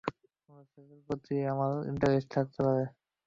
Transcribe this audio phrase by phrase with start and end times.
[0.45, 2.83] কোনো ছেলের প্রতি আমার ইন্টারেস্ট থাকতে পারে।